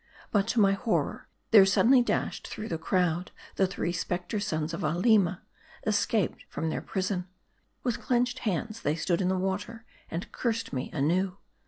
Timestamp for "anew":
10.91-11.37